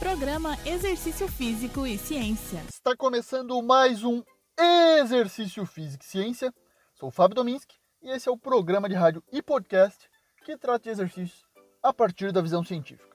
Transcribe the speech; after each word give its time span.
Programa 0.00 0.56
Exercício 0.64 1.28
Físico 1.28 1.86
e 1.86 1.98
Ciência. 1.98 2.62
Está 2.70 2.96
começando 2.96 3.62
mais 3.62 4.02
um 4.02 4.22
Exercício 4.58 5.66
Físico 5.66 6.02
e 6.02 6.06
Ciência. 6.06 6.54
Sou 6.94 7.10
o 7.10 7.12
Fábio 7.12 7.34
Dominski 7.34 7.76
e 8.00 8.08
esse 8.08 8.26
é 8.26 8.32
o 8.32 8.38
programa 8.38 8.88
de 8.88 8.94
rádio 8.94 9.22
e 9.30 9.42
podcast 9.42 10.08
que 10.42 10.56
trata 10.56 10.84
de 10.84 10.88
exercícios 10.88 11.44
a 11.82 11.92
partir 11.92 12.32
da 12.32 12.40
visão 12.40 12.64
científica. 12.64 13.14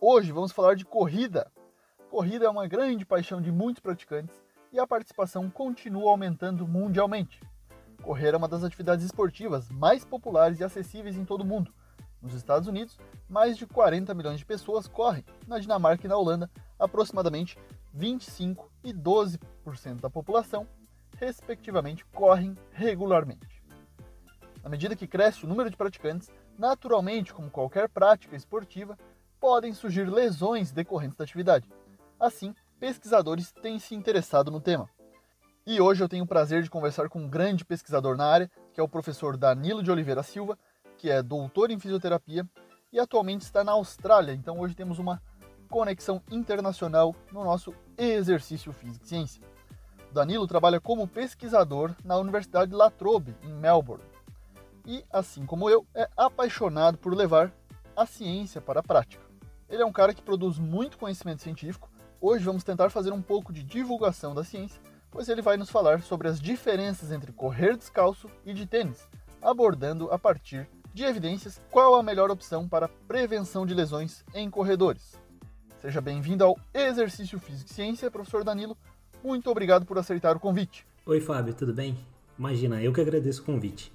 Hoje 0.00 0.32
vamos 0.32 0.50
falar 0.50 0.74
de 0.74 0.84
corrida. 0.84 1.52
Corrida 2.10 2.46
é 2.46 2.50
uma 2.50 2.66
grande 2.66 3.06
paixão 3.06 3.40
de 3.40 3.52
muitos 3.52 3.80
praticantes 3.80 4.34
e 4.72 4.80
a 4.80 4.88
participação 4.88 5.48
continua 5.48 6.10
aumentando 6.10 6.66
mundialmente. 6.66 7.40
Correr 8.02 8.34
é 8.34 8.36
uma 8.36 8.48
das 8.48 8.64
atividades 8.64 9.04
esportivas 9.04 9.70
mais 9.70 10.04
populares 10.04 10.58
e 10.58 10.64
acessíveis 10.64 11.16
em 11.16 11.24
todo 11.24 11.42
o 11.42 11.46
mundo. 11.46 11.72
Nos 12.26 12.34
Estados 12.34 12.66
Unidos, 12.66 12.98
mais 13.28 13.56
de 13.56 13.66
40 13.66 14.12
milhões 14.12 14.40
de 14.40 14.44
pessoas 14.44 14.88
correm. 14.88 15.24
Na 15.46 15.60
Dinamarca 15.60 16.06
e 16.06 16.08
na 16.08 16.16
Holanda, 16.16 16.50
aproximadamente 16.76 17.56
25 17.94 18.68
e 18.82 18.92
12% 18.92 20.00
da 20.00 20.10
população, 20.10 20.66
respectivamente, 21.16 22.04
correm 22.06 22.58
regularmente. 22.72 23.62
À 24.64 24.68
medida 24.68 24.96
que 24.96 25.06
cresce 25.06 25.44
o 25.44 25.48
número 25.48 25.70
de 25.70 25.76
praticantes, 25.76 26.28
naturalmente, 26.58 27.32
como 27.32 27.48
qualquer 27.48 27.88
prática 27.88 28.34
esportiva, 28.34 28.98
podem 29.38 29.72
surgir 29.72 30.10
lesões 30.10 30.72
decorrentes 30.72 31.16
da 31.16 31.22
atividade. 31.22 31.70
Assim, 32.18 32.52
pesquisadores 32.80 33.52
têm 33.52 33.78
se 33.78 33.94
interessado 33.94 34.50
no 34.50 34.60
tema. 34.60 34.90
E 35.64 35.80
hoje 35.80 36.02
eu 36.02 36.08
tenho 36.08 36.24
o 36.24 36.28
prazer 36.28 36.64
de 36.64 36.70
conversar 36.70 37.08
com 37.08 37.20
um 37.20 37.28
grande 37.28 37.64
pesquisador 37.64 38.16
na 38.16 38.26
área, 38.26 38.50
que 38.72 38.80
é 38.80 38.82
o 38.82 38.88
professor 38.88 39.36
Danilo 39.36 39.80
de 39.80 39.92
Oliveira 39.92 40.24
Silva, 40.24 40.58
que 40.96 41.10
é 41.10 41.22
doutor 41.22 41.70
em 41.70 41.78
fisioterapia 41.78 42.46
e 42.92 42.98
atualmente 42.98 43.42
está 43.42 43.62
na 43.62 43.72
Austrália. 43.72 44.32
Então 44.32 44.58
hoje 44.58 44.74
temos 44.74 44.98
uma 44.98 45.22
conexão 45.68 46.22
internacional 46.30 47.14
no 47.32 47.44
nosso 47.44 47.74
exercício 47.98 48.72
físico 48.72 49.04
e 49.04 49.08
ciência. 49.08 49.42
Danilo 50.12 50.46
trabalha 50.46 50.80
como 50.80 51.06
pesquisador 51.06 51.94
na 52.04 52.16
Universidade 52.16 52.74
La 52.74 52.90
Trobe, 52.90 53.34
em 53.42 53.52
Melbourne. 53.52 54.04
E, 54.86 55.04
assim 55.12 55.44
como 55.44 55.68
eu, 55.68 55.86
é 55.94 56.08
apaixonado 56.16 56.96
por 56.96 57.12
levar 57.12 57.52
a 57.96 58.06
ciência 58.06 58.60
para 58.60 58.80
a 58.80 58.82
prática. 58.82 59.24
Ele 59.68 59.82
é 59.82 59.86
um 59.86 59.92
cara 59.92 60.14
que 60.14 60.22
produz 60.22 60.58
muito 60.58 60.96
conhecimento 60.96 61.42
científico. 61.42 61.90
Hoje 62.20 62.44
vamos 62.44 62.62
tentar 62.62 62.88
fazer 62.88 63.12
um 63.12 63.20
pouco 63.20 63.52
de 63.52 63.62
divulgação 63.62 64.34
da 64.34 64.44
ciência, 64.44 64.80
pois 65.10 65.28
ele 65.28 65.42
vai 65.42 65.56
nos 65.56 65.70
falar 65.70 66.02
sobre 66.02 66.28
as 66.28 66.40
diferenças 66.40 67.10
entre 67.10 67.32
correr 67.32 67.76
descalço 67.76 68.30
e 68.44 68.54
de 68.54 68.64
tênis, 68.64 69.08
abordando 69.42 70.10
a 70.12 70.18
partir 70.18 70.68
de 70.96 71.04
evidências 71.04 71.60
qual 71.70 71.94
a 71.94 72.02
melhor 72.02 72.30
opção 72.30 72.66
para 72.66 72.88
prevenção 72.88 73.66
de 73.66 73.74
lesões 73.74 74.24
em 74.32 74.48
corredores. 74.48 75.12
Seja 75.78 76.00
bem-vindo 76.00 76.42
ao 76.42 76.58
Exercício 76.72 77.38
Físico 77.38 77.70
e 77.70 77.74
Ciência, 77.74 78.10
professor 78.10 78.42
Danilo. 78.42 78.74
Muito 79.22 79.50
obrigado 79.50 79.84
por 79.84 79.98
aceitar 79.98 80.34
o 80.34 80.40
convite. 80.40 80.86
Oi, 81.04 81.20
Fábio, 81.20 81.52
tudo 81.52 81.74
bem? 81.74 81.98
Imagina, 82.38 82.82
eu 82.82 82.94
que 82.94 83.00
agradeço 83.02 83.42
o 83.42 83.44
convite. 83.44 83.92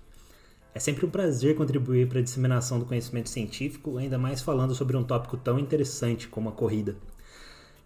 É 0.76 0.80
sempre 0.80 1.04
um 1.04 1.10
prazer 1.10 1.56
contribuir 1.56 2.08
para 2.08 2.20
a 2.20 2.22
disseminação 2.22 2.78
do 2.78 2.86
conhecimento 2.86 3.32
científico, 3.32 3.98
ainda 3.98 4.20
mais 4.20 4.44
falando 4.44 4.76
sobre 4.76 4.96
um 4.96 5.04
tópico 5.04 5.38
tão 5.38 5.58
interessante 5.58 6.28
como 6.28 6.50
a 6.50 6.54
corrida. 6.54 6.96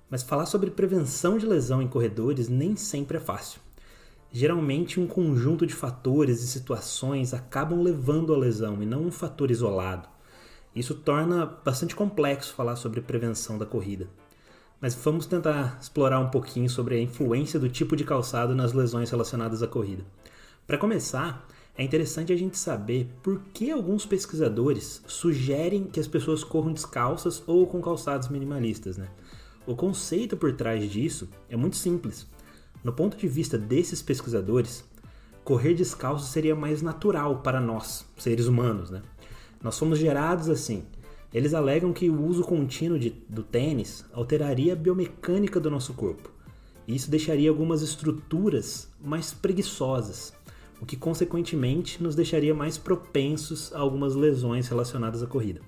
Mas 0.09 0.23
falar 0.23 0.45
sobre 0.45 0.72
prevenção 0.72 1.38
de 1.38 1.45
lesão 1.45 1.81
em 1.81 1.88
corredores 1.88 2.50
nem 2.50 2.75
sempre 2.75 3.16
é 3.16 3.22
fácil. 3.22 3.61
Geralmente, 4.38 5.00
um 5.00 5.08
conjunto 5.08 5.66
de 5.66 5.73
fatores 5.73 6.44
e 6.44 6.47
situações 6.47 7.33
acabam 7.33 7.81
levando 7.81 8.33
à 8.33 8.38
lesão 8.38 8.83
e 8.83 8.86
não 8.86 9.03
um 9.03 9.09
fator 9.09 9.50
isolado. 9.50 10.09
Isso 10.75 10.94
torna 10.94 11.45
bastante 11.45 11.95
complexo 11.95 12.53
falar 12.53 12.75
sobre 12.75 13.00
prevenção 13.00 13.58
da 13.58 13.66
corrida. 13.66 14.09
Mas 14.81 14.94
vamos 14.94 15.25
tentar 15.25 15.78
explorar 15.81 16.19
um 16.19 16.30
pouquinho 16.30 16.69
sobre 16.69 16.95
a 16.95 17.02
influência 17.02 17.58
do 17.58 17.69
tipo 17.69 17.95
de 17.95 18.03
calçado 18.03 18.53
nas 18.53 18.73
lesões 18.73 19.09
relacionadas 19.09 19.63
à 19.63 19.67
corrida. 19.67 20.03
Para 20.67 20.78
começar, 20.78 21.47
é 21.78 21.81
interessante 21.81 22.34
a 22.34 22.38
gente 22.38 22.57
saber 22.57 23.09
por 23.23 23.40
que 23.53 23.72
alguns 23.72 24.06
pesquisadores 24.06 25.02
sugerem 25.07 25.85
que 25.85 26.00
as 26.02 26.09
pessoas 26.09 26.44
corram 26.44 26.73
descalças 26.73 27.41
ou 27.47 27.66
com 27.67 27.81
calçados 27.81 28.28
minimalistas. 28.28 28.97
Né? 28.97 29.07
O 29.66 29.78
conceito 29.78 30.35
por 30.35 30.52
trás 30.52 30.91
disso 30.91 31.29
é 31.50 31.56
muito 31.56 31.78
simples. 31.78 32.28
No 32.85 32.94
ponto 32.94 33.18
de 33.18 33.28
vista 33.28 33.57
desses 33.57 34.03
pesquisadores, 34.03 34.84
correr 35.44 35.73
descalço 35.73 36.31
seria 36.31 36.56
mais 36.56 36.84
natural 36.84 37.40
para 37.40 37.59
nós, 37.59 38.06
seres 38.16 38.46
humanos, 38.46 38.91
né? 38.91 39.01
Nós 39.59 39.73
somos 39.73 39.97
gerados 39.97 40.50
assim. 40.50 40.84
Eles 41.34 41.56
alegam 41.56 41.91
que 41.91 42.12
o 42.12 42.23
uso 42.23 42.44
contínuo 42.44 43.00
de, 43.00 43.09
do 43.28 43.41
tênis 43.41 44.06
alteraria 44.13 44.73
a 44.73 44.75
biomecânica 44.75 45.59
do 45.59 45.72
nosso 45.72 45.96
corpo. 45.96 46.29
Isso 46.88 47.09
deixaria 47.09 47.50
algumas 47.50 47.81
estruturas 47.81 48.88
mais 49.03 49.34
preguiçosas, 49.34 50.31
o 50.79 50.85
que 50.85 50.96
consequentemente 50.96 52.03
nos 52.03 52.13
deixaria 52.13 52.53
mais 52.53 52.78
propensos 52.78 53.73
a 53.73 53.79
algumas 53.79 54.13
lesões 54.13 54.67
relacionadas 54.67 55.23
à 55.23 55.25
corrida. 55.25 55.59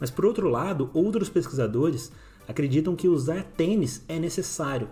Mas 0.00 0.10
por 0.10 0.26
outro 0.26 0.48
lado, 0.48 0.90
outros 0.94 1.28
pesquisadores 1.28 2.10
acreditam 2.48 2.96
que 2.96 3.06
usar 3.06 3.44
tênis 3.56 4.02
é 4.08 4.18
necessário 4.18 4.88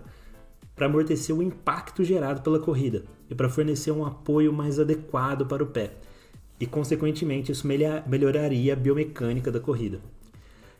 para 0.78 0.86
amortecer 0.86 1.36
o 1.36 1.42
impacto 1.42 2.04
gerado 2.04 2.40
pela 2.40 2.60
corrida 2.60 3.04
e 3.28 3.34
para 3.34 3.48
fornecer 3.48 3.90
um 3.90 4.06
apoio 4.06 4.52
mais 4.52 4.78
adequado 4.78 5.44
para 5.44 5.62
o 5.62 5.66
pé. 5.66 5.96
E, 6.60 6.66
consequentemente, 6.66 7.52
isso 7.52 7.66
melhoraria 7.66 8.72
a 8.72 8.76
biomecânica 8.76 9.50
da 9.50 9.60
corrida. 9.60 10.00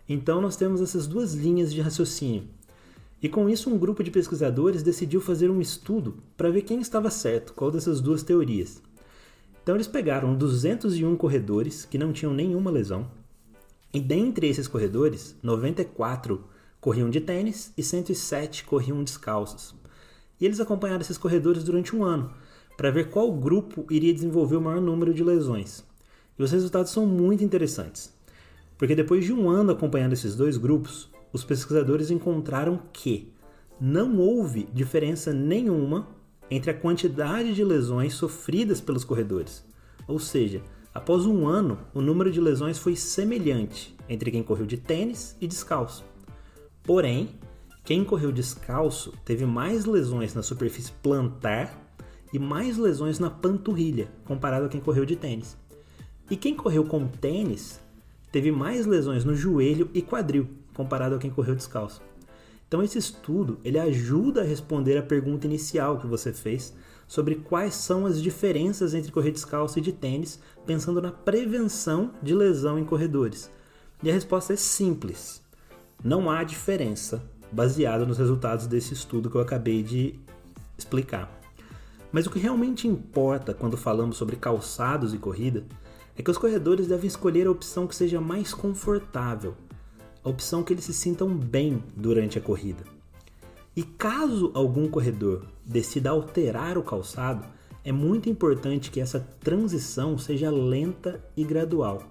Então, 0.09 0.41
nós 0.41 0.56
temos 0.56 0.81
essas 0.81 1.06
duas 1.06 1.34
linhas 1.34 1.75
de 1.75 1.81
raciocínio. 1.81 2.44
E 3.20 3.28
com 3.28 3.48
isso, 3.48 3.69
um 3.69 3.76
grupo 3.76 4.03
de 4.03 4.10
pesquisadores 4.10 4.82
decidiu 4.82 5.20
fazer 5.20 5.50
um 5.50 5.60
estudo 5.60 6.22
para 6.36 6.50
ver 6.50 6.62
quem 6.62 6.80
estava 6.80 7.10
certo, 7.10 7.53
qual 7.53 7.70
dessas 7.70 8.00
duas 8.00 8.22
teorias. 8.22 8.80
Então, 9.62 9.75
eles 9.75 9.88
pegaram 9.88 10.34
201 10.34 11.16
corredores 11.16 11.84
que 11.84 11.98
não 11.98 12.12
tinham 12.12 12.32
nenhuma 12.32 12.70
lesão, 12.70 13.10
e 13.92 14.00
dentre 14.00 14.47
esses 14.47 14.69
corredores, 14.69 15.34
94 15.42 16.44
corriam 16.80 17.10
de 17.10 17.20
tênis 17.20 17.72
e 17.76 17.82
107 17.82 18.65
corriam 18.65 19.03
descalços. 19.03 19.75
E 20.41 20.44
eles 20.44 20.60
acompanharam 20.60 21.00
esses 21.00 21.19
corredores 21.19 21.65
durante 21.65 21.94
um 21.94 22.04
ano, 22.04 22.32
para 22.76 22.91
ver 22.91 23.10
qual 23.10 23.32
grupo 23.32 23.84
iria 23.91 24.15
desenvolver 24.15 24.56
o 24.56 24.60
maior 24.60 24.81
número 24.81 25.12
de 25.12 25.25
lesões. 25.25 25.84
E 26.38 26.43
os 26.43 26.53
resultados 26.53 26.93
são 26.93 27.04
muito 27.04 27.43
interessantes, 27.43 28.12
porque 28.77 28.94
depois 28.94 29.25
de 29.25 29.32
um 29.32 29.50
ano 29.50 29.72
acompanhando 29.72 30.12
esses 30.12 30.37
dois 30.37 30.56
grupos, 30.56 31.10
os 31.32 31.43
pesquisadores 31.43 32.10
encontraram 32.10 32.81
que 32.93 33.32
não 33.81 34.19
houve 34.19 34.69
diferença 34.72 35.32
nenhuma 35.32 36.09
entre 36.50 36.71
a 36.71 36.75
quantidade 36.75 37.54
de 37.54 37.65
lesões 37.65 38.15
sofridas 38.15 38.81
pelos 38.81 39.04
corredores. 39.04 39.65
Ou 40.06 40.19
seja, 40.19 40.62
após 40.94 41.27
um 41.27 41.47
ano, 41.47 41.78
o 41.93 42.00
número 42.00 42.31
de 42.31 42.41
lesões 42.41 42.78
foi 42.78 42.97
semelhante 42.97 43.94
entre 44.09 44.31
quem 44.31 44.43
correu 44.43 44.66
de 44.66 44.77
tênis 44.78 45.37
e 45.41 45.47
descalço. 45.47 46.04
Porém, 46.82 47.28
quem 47.88 48.04
correu 48.04 48.31
descalço 48.31 49.15
teve 49.25 49.47
mais 49.47 49.87
lesões 49.87 50.34
na 50.34 50.43
superfície 50.43 50.93
plantar 51.03 51.97
e 52.31 52.38
mais 52.38 52.76
lesões 52.76 53.19
na 53.19 53.31
panturrilha, 53.31 54.10
comparado 54.26 54.66
a 54.66 54.69
quem 54.69 54.78
correu 54.78 55.06
de 55.06 55.16
tênis. 55.16 55.56
E 56.31 56.37
quem 56.37 56.54
correu 56.54 56.84
com 56.84 57.09
tênis 57.09 57.81
teve 58.31 58.53
mais 58.53 58.84
lesões 58.84 59.25
no 59.25 59.34
joelho 59.34 59.88
e 59.94 60.03
quadril, 60.03 60.50
comparado 60.75 61.15
a 61.15 61.19
quem 61.19 61.31
correu 61.31 61.54
descalço. 61.54 62.03
Então 62.66 62.82
esse 62.82 62.98
estudo 62.98 63.59
ele 63.65 63.78
ajuda 63.78 64.43
a 64.43 64.44
responder 64.44 64.98
a 64.98 65.03
pergunta 65.03 65.47
inicial 65.47 65.98
que 65.98 66.06
você 66.06 66.31
fez 66.31 66.77
sobre 67.06 67.37
quais 67.37 67.75
são 67.75 68.04
as 68.04 68.21
diferenças 68.21 68.93
entre 68.93 69.10
correr 69.10 69.31
descalço 69.31 69.78
e 69.78 69.82
de 69.82 69.94
tênis, 69.94 70.38
pensando 70.66 71.00
na 71.00 71.10
prevenção 71.10 72.12
de 72.22 72.34
lesão 72.34 72.78
em 72.78 72.84
corredores. 72.84 73.50
E 74.03 74.10
a 74.10 74.12
resposta 74.12 74.53
é 74.53 74.56
simples. 74.56 75.43
Não 76.04 76.31
há 76.31 76.44
diferença 76.44 77.38
baseado 77.50 78.06
nos 78.06 78.18
resultados 78.18 78.66
desse 78.66 78.95
estudo 78.95 79.30
que 79.30 79.36
eu 79.36 79.41
acabei 79.41 79.83
de 79.83 80.15
explicar. 80.77 81.39
Mas 82.10 82.27
o 82.27 82.30
que 82.30 82.39
realmente 82.39 82.89
importa 82.89 83.53
quando 83.53 83.77
falamos 83.77 84.16
sobre 84.16 84.36
calçados 84.36 85.12
e 85.12 85.18
corrida 85.18 85.65
é 86.16 86.22
que 86.22 86.30
os 86.30 86.39
corredores 86.39 86.86
devem 86.86 87.06
escolher 87.06 87.47
a 87.47 87.50
opção 87.50 87.86
que 87.86 87.95
seja 87.95 88.21
mais 88.21 88.54
confortável, 88.54 89.54
a 90.24 90.28
opção 90.28 90.62
que 90.62 90.72
eles 90.72 90.84
se 90.84 90.95
sintam 90.95 91.28
bem 91.34 91.83
durante 91.97 92.39
a 92.39 92.41
corrida. 92.41 92.83
E 93.77 93.83
caso 93.83 94.51
algum 94.54 94.89
corredor 94.89 95.44
decida 95.65 96.10
alterar 96.10 96.77
o 96.77 96.83
calçado, 96.83 97.47
é 97.84 97.92
muito 97.92 98.28
importante 98.28 98.91
que 98.91 99.01
essa 99.01 99.21
transição 99.41 100.18
seja 100.18 100.51
lenta 100.51 101.24
e 101.36 101.44
gradual. 101.44 102.03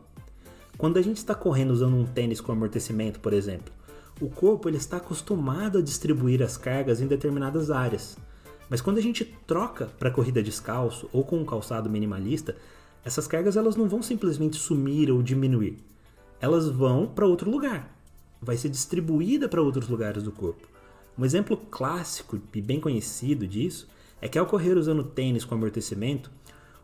Quando 0.77 0.97
a 0.97 1.01
gente 1.01 1.17
está 1.17 1.35
correndo 1.35 1.71
usando 1.71 1.95
um 1.95 2.05
tênis 2.05 2.39
com 2.39 2.51
amortecimento, 2.51 3.19
por 3.19 3.33
exemplo, 3.33 3.73
o 4.19 4.29
corpo 4.29 4.67
ele 4.67 4.77
está 4.77 4.97
acostumado 4.97 5.77
a 5.77 5.81
distribuir 5.81 6.41
as 6.41 6.57
cargas 6.57 7.01
em 7.01 7.07
determinadas 7.07 7.69
áreas. 7.69 8.17
Mas 8.69 8.81
quando 8.81 8.97
a 8.97 9.01
gente 9.01 9.23
troca 9.45 9.85
para 9.99 10.11
corrida 10.11 10.43
descalço 10.43 11.09
ou 11.13 11.23
com 11.23 11.37
um 11.37 11.45
calçado 11.45 11.89
minimalista, 11.89 12.55
essas 13.05 13.27
cargas 13.27 13.55
elas 13.55 13.75
não 13.75 13.87
vão 13.87 14.01
simplesmente 14.01 14.57
sumir 14.57 15.11
ou 15.11 15.21
diminuir. 15.23 15.77
Elas 16.41 16.67
vão 16.67 17.07
para 17.07 17.25
outro 17.25 17.49
lugar. 17.49 17.95
vai 18.39 18.55
ser 18.55 18.69
distribuída 18.69 19.49
para 19.49 19.61
outros 19.61 19.87
lugares 19.87 20.21
do 20.21 20.31
corpo. 20.31 20.67
Um 21.17 21.25
exemplo 21.25 21.57
clássico 21.57 22.39
e 22.53 22.61
bem 22.61 22.79
conhecido 22.79 23.47
disso 23.47 23.87
é 24.21 24.27
que 24.27 24.37
ao 24.37 24.45
correr 24.45 24.77
usando 24.77 25.03
tênis 25.03 25.43
com 25.43 25.55
amortecimento, 25.55 26.29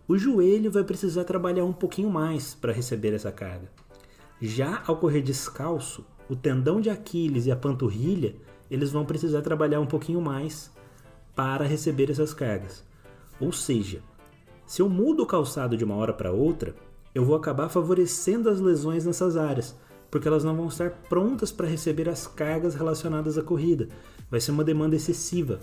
o 0.08 0.18
joelho 0.18 0.72
vai 0.72 0.84
precisar 0.84 1.24
trabalhar 1.24 1.64
um 1.64 1.74
pouquinho 1.74 2.10
mais 2.10 2.56
para 2.56 2.74
receber 2.74 3.14
essa 3.14 3.32
carga. 3.32 3.70
Já 4.42 4.82
ao 4.88 4.98
correr 4.98 5.22
descalço, 5.22 6.04
o 6.30 6.36
tendão 6.36 6.80
de 6.80 6.90
Aquiles 6.90 7.46
e 7.46 7.52
a 7.52 7.56
panturrilha, 7.56 8.36
eles 8.70 8.92
vão 8.92 9.06
precisar 9.06 9.42
trabalhar 9.42 9.80
um 9.80 9.86
pouquinho 9.86 10.22
mais 10.22 10.72
para 11.36 11.66
receber 11.66 12.10
essas 12.10 12.34
cargas. 12.34 12.84
Ou 13.40 13.52
seja, 13.52 14.02
se 14.66 14.82
eu 14.82 14.90
mudo 14.90 15.24
o 15.24 15.28
calçado 15.28 15.76
de 15.76 15.84
uma 15.84 15.96
hora 15.96 16.14
para 16.14 16.32
outra, 16.32 16.76
eu 17.14 17.24
vou 17.24 17.36
acabar 17.36 17.70
favorecendo 17.70 18.50
as 18.50 18.60
lesões 18.60 19.06
nessas 19.06 19.38
áreas, 19.38 19.76
porque 20.10 20.28
elas 20.28 20.44
não 20.44 20.56
vão 20.56 20.68
estar 20.68 20.90
prontas 21.10 21.52
para 21.52 21.68
receber 21.68 22.10
as 22.10 22.26
cargas 22.26 22.74
relacionadas 22.74 23.38
à 23.38 23.44
corrida. 23.44 23.90
Vai 24.30 24.40
ser 24.40 24.52
uma 24.52 24.64
demanda 24.64 24.96
excessiva. 24.96 25.60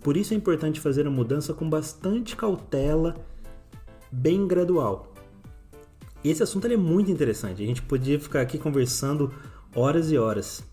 Por 0.00 0.16
isso 0.16 0.32
é 0.32 0.36
importante 0.36 0.80
fazer 0.80 1.06
a 1.06 1.10
mudança 1.10 1.52
com 1.52 1.68
bastante 1.68 2.36
cautela, 2.36 3.16
bem 4.10 4.46
gradual. 4.46 5.12
Esse 6.22 6.42
assunto 6.42 6.66
é 6.66 6.76
muito 6.76 7.10
interessante. 7.10 7.62
A 7.62 7.66
gente 7.66 7.82
podia 7.82 8.18
ficar 8.18 8.40
aqui 8.40 8.58
conversando 8.58 9.32
horas 9.76 10.10
e 10.10 10.18
horas. 10.18 10.64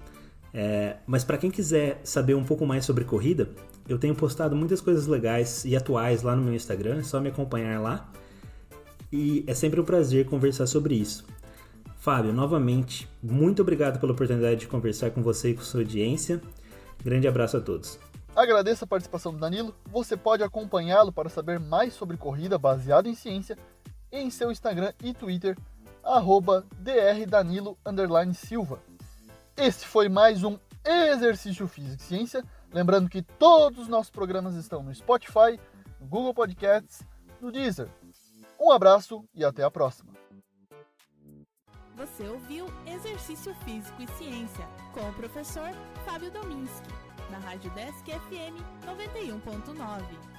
É, 0.54 0.98
mas 1.06 1.24
para 1.24 1.38
quem 1.38 1.52
quiser 1.52 2.00
saber 2.04 2.36
um 2.36 2.44
pouco 2.44 2.66
mais 2.66 2.86
sobre 2.86 3.04
corrida, 3.04 3.50
eu 3.88 4.00
tenho 4.00 4.16
postado 4.16 4.56
muitas 4.56 4.80
coisas 4.80 5.08
legais 5.08 5.66
e 5.66 5.76
atuais 5.76 6.24
lá 6.24 6.36
no 6.36 6.44
meu 6.44 6.54
Instagram, 6.54 7.00
é 7.00 7.04
só 7.04 7.20
me 7.20 7.30
acompanhar 7.30 7.82
lá. 7.82 8.10
E 9.12 9.44
é 9.46 9.54
sempre 9.54 9.80
um 9.80 9.84
prazer 9.84 10.26
conversar 10.26 10.66
sobre 10.66 10.96
isso. 10.96 11.26
Fábio, 11.98 12.34
novamente, 12.34 13.08
muito 13.22 13.62
obrigado 13.62 14.00
pela 14.00 14.12
oportunidade 14.12 14.62
de 14.62 14.68
conversar 14.68 15.12
com 15.12 15.22
você 15.22 15.50
e 15.50 15.54
com 15.54 15.62
sua 15.62 15.82
audiência. 15.82 16.42
Grande 17.04 17.28
abraço 17.28 17.58
a 17.58 17.62
todos. 17.62 18.00
Agradeço 18.36 18.84
a 18.84 18.88
participação 18.88 19.32
do 19.32 19.40
Danilo. 19.40 19.76
Você 19.92 20.18
pode 20.18 20.44
acompanhá-lo 20.44 21.12
para 21.12 21.30
saber 21.30 21.60
mais 21.60 21.94
sobre 21.94 22.18
corrida 22.18 22.58
baseada 22.58 23.08
em 23.08 23.14
ciência 23.14 23.58
em 24.12 24.30
seu 24.30 24.52
Instagram 24.52 24.94
e 25.04 25.14
Twitter, 25.14 25.58
arroba 26.04 26.66
drdanilo 26.80 27.78
Silva. 28.36 28.80
Este 29.56 29.86
foi 29.86 30.10
mais 30.10 30.44
um 30.44 30.58
Exercício 30.84 31.68
Físico 31.68 32.02
e 32.02 32.06
Ciência. 32.06 32.44
Lembrando 32.72 33.08
que 33.08 33.22
todos 33.22 33.80
os 33.80 33.88
nossos 33.88 34.10
programas 34.10 34.56
estão 34.56 34.82
no 34.82 34.94
Spotify, 34.94 35.60
no 36.00 36.08
Google 36.08 36.34
Podcasts, 36.34 37.04
no 37.40 37.52
Deezer. 37.52 37.88
Um 38.60 38.72
abraço 38.72 39.24
e 39.34 39.46
até 39.46 39.64
a 39.64 39.70
próxima. 39.70 40.12
Você 41.96 42.28
ouviu 42.28 42.66
Exercício 42.88 43.54
Físico 43.64 44.02
e 44.02 44.08
Ciência 44.18 44.68
com 44.92 45.08
o 45.08 45.14
professor 45.14 45.70
Fábio 46.04 46.32
Dominski, 46.32 46.90
na 47.30 47.38
Rádio 47.38 47.70
Desk 47.72 48.04
FM 48.06 48.58
91.9. 48.88 50.33